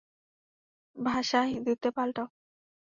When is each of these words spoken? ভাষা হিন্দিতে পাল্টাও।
ভাষা 0.95 1.39
হিন্দিতে 1.43 1.89
পাল্টাও। 1.91 2.27